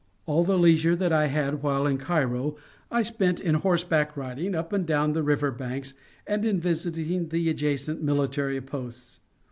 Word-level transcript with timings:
All 0.25 0.43
the 0.43 0.57
leisure 0.57 0.95
that 0.95 1.13
I 1.13 1.27
had 1.27 1.61
while 1.61 1.85
in 1.85 1.99
Cairo 1.99 2.55
I 2.89 3.03
spent 3.03 3.39
in 3.39 3.53
horseback 3.53 4.17
riding 4.17 4.55
up 4.55 4.73
and 4.73 4.83
down 4.83 5.13
the 5.13 5.21
river 5.21 5.51
banks 5.51 5.93
and 6.25 6.43
in 6.43 6.59
visiting 6.59 7.27
the 7.29 7.51
adjacent 7.51 8.01
military 8.01 8.59
posts. 8.61 9.19